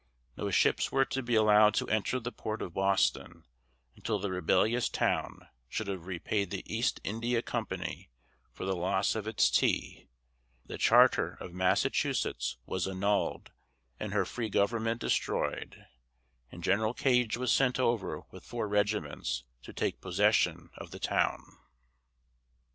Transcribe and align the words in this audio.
No 0.35 0.49
ships 0.49 0.91
were 0.91 1.05
to 1.05 1.21
be 1.21 1.35
allowed 1.35 1.75
to 1.75 1.87
enter 1.87 2.19
the 2.19 2.31
port 2.31 2.63
of 2.63 2.73
Boston 2.73 3.45
until 3.95 4.17
the 4.17 4.31
rebellious 4.31 4.89
town 4.89 5.47
should 5.69 5.85
have 5.85 6.07
repaid 6.07 6.49
the 6.49 6.63
East 6.65 6.99
India 7.03 7.43
Company 7.43 8.09
for 8.51 8.65
the 8.65 8.75
loss 8.75 9.13
of 9.13 9.27
its 9.27 9.51
tea; 9.51 10.09
the 10.65 10.79
charter 10.79 11.35
of 11.39 11.53
Massachusetts 11.53 12.57
was 12.65 12.87
annulled 12.87 13.51
and 13.99 14.11
her 14.11 14.25
free 14.25 14.49
government 14.49 14.99
destroyed; 14.99 15.85
and 16.51 16.63
General 16.63 16.93
Gage 16.93 17.37
was 17.37 17.51
sent 17.51 17.79
over 17.79 18.23
with 18.31 18.43
four 18.43 18.67
regiments 18.67 19.43
to 19.61 19.71
take 19.71 20.01
possession 20.01 20.71
of 20.77 20.89
the 20.89 20.97
town. 20.99 21.57